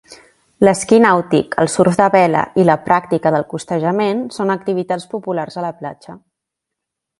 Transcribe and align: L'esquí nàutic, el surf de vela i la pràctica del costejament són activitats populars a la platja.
L'esquí 0.67 0.97
nàutic, 1.03 1.57
el 1.63 1.69
surf 1.73 1.99
de 1.99 2.07
vela 2.15 2.41
i 2.63 2.65
la 2.71 2.77
pràctica 2.87 3.33
del 3.37 3.47
costejament 3.53 4.25
són 4.39 4.55
activitats 4.57 5.09
populars 5.15 5.61
a 5.63 5.67
la 5.69 5.73
platja. 5.83 6.21